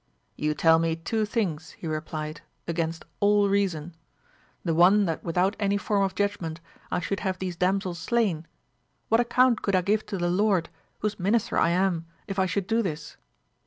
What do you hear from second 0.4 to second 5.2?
tell me two things, he replied, against all reason: the one